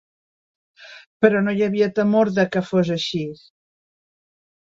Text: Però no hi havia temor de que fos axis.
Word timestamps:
Però 1.25 1.41
no 1.47 1.53
hi 1.57 1.61
havia 1.65 1.89
temor 1.99 2.33
de 2.39 2.45
que 2.55 2.63
fos 2.71 2.91
axis. 2.95 3.45